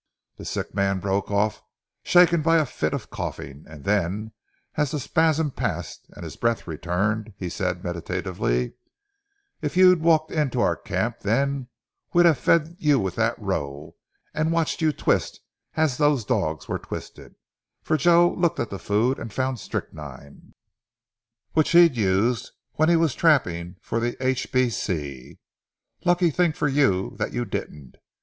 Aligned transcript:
The 0.37 0.45
sick 0.45 0.73
man 0.73 0.97
broke 0.99 1.29
off, 1.29 1.61
shaken 2.01 2.41
by 2.41 2.57
a 2.57 2.65
fit 2.65 2.91
of 2.95 3.11
coughing, 3.11 3.65
and 3.67 3.83
then 3.83 4.31
as 4.73 4.89
the 4.89 4.99
spasm 4.99 5.51
passed 5.51 6.07
and 6.15 6.23
his 6.23 6.35
breath 6.37 6.65
returned, 6.65 7.35
he 7.37 7.49
said 7.49 7.83
meditatively, 7.83 8.73
"If 9.61 9.77
you'd 9.77 10.01
walked 10.01 10.31
into 10.31 10.59
our 10.59 10.75
camp 10.75 11.19
then 11.19 11.67
we'd 12.13 12.25
have 12.25 12.39
fed 12.39 12.77
you 12.79 12.99
with 12.99 13.13
that 13.17 13.37
roe, 13.37 13.95
and 14.33 14.51
watched 14.51 14.81
you 14.81 14.91
twist 14.91 15.39
as 15.75 15.97
those 15.97 16.25
dogs 16.25 16.67
were 16.67 16.79
twisted, 16.79 17.35
for 17.83 17.95
Joe 17.95 18.33
looked 18.35 18.59
at 18.59 18.71
the 18.71 18.79
food 18.79 19.19
and 19.19 19.31
found 19.31 19.59
strychnine, 19.59 20.55
which 21.53 21.69
he'd 21.73 21.95
used 21.95 22.49
when 22.73 22.89
he 22.89 22.95
was 22.95 23.13
trapping 23.13 23.75
for 23.83 23.99
the 23.99 24.17
H. 24.19 24.51
B. 24.51 24.71
C.... 24.71 25.37
Lucky 26.05 26.31
thing 26.31 26.53
for 26.53 26.67
you 26.67 27.15
that 27.19 27.33
you 27.33 27.45
didn't! 27.45 27.97